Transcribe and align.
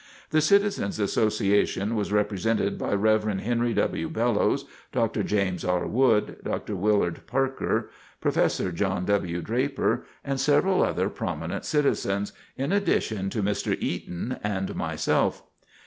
The 0.31 0.41
Citizens 0.41 0.97
Association 0.99 1.95
was 1.95 2.11
represented 2.11 2.79
by 2.79 2.91
Rev. 2.93 3.25
Henry 3.37 3.71
W. 3.75 4.09
Bellows, 4.09 4.65
Dr. 4.91 5.21
James 5.21 5.63
R. 5.63 5.85
Wood, 5.85 6.37
Dr. 6.43 6.75
Willard 6.75 7.27
Parker, 7.27 7.91
Prof. 8.19 8.73
John 8.73 9.05
W. 9.05 9.43
Draper, 9.43 10.03
and 10.25 10.39
several 10.39 10.81
other 10.81 11.07
prominent 11.07 11.65
citizens, 11.65 12.33
in 12.57 12.71
addition 12.71 13.29
to 13.29 13.43
Mr. 13.43 13.79
Eaton 13.79 14.37
and 14.43 14.73
myself. 14.75 15.43